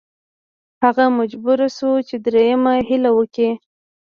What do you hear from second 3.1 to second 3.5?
وکړي.